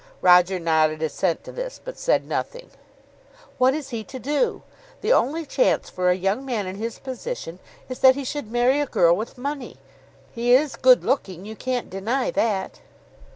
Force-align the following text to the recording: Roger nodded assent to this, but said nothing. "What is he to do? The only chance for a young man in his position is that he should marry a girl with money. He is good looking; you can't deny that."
Roger 0.21 0.57
nodded 0.57 1.03
assent 1.03 1.43
to 1.43 1.51
this, 1.51 1.79
but 1.85 1.95
said 1.95 2.27
nothing. 2.27 2.71
"What 3.59 3.75
is 3.75 3.89
he 3.89 4.03
to 4.05 4.17
do? 4.17 4.63
The 5.01 5.13
only 5.13 5.45
chance 5.45 5.91
for 5.91 6.09
a 6.09 6.15
young 6.15 6.43
man 6.43 6.65
in 6.65 6.77
his 6.77 6.97
position 6.97 7.59
is 7.87 7.99
that 7.99 8.15
he 8.15 8.23
should 8.23 8.51
marry 8.51 8.79
a 8.79 8.87
girl 8.87 9.15
with 9.15 9.37
money. 9.37 9.77
He 10.31 10.53
is 10.55 10.75
good 10.75 11.03
looking; 11.03 11.45
you 11.45 11.55
can't 11.55 11.91
deny 11.91 12.31
that." 12.31 12.79